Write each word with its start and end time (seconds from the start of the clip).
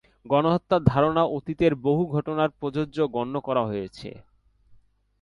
গণহত্যার 0.25 0.81
ধারণা 0.83 1.23
অতীতের 1.37 1.73
বহু 1.81 2.03
ঘটনায় 2.07 2.51
প্রযোজ্য 2.59 2.97
গণ্য 3.07 3.35
করা 3.39 3.63
হয়েছে। 3.65 4.09